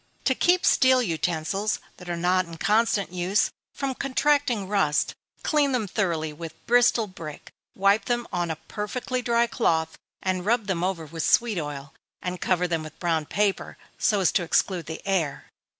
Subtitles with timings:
[0.23, 5.87] To keep steel utensils (that are not in constant use) from contracting rust, clean them
[5.87, 11.05] thoroughly with Bristol brick, wipe them on a perfectly dry cloth, and rub them over
[11.05, 15.45] with sweet oil, and cover them with brown paper, so as to exclude the air.